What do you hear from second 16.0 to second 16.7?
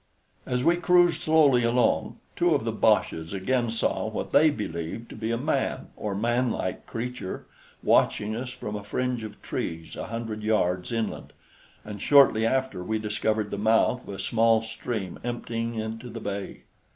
the bay.